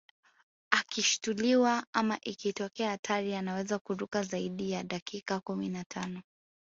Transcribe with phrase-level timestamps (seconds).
[0.71, 6.21] Akishituliwa ama ikitokea hatari anaweza kuruka zaidi ya dakika kumi na tano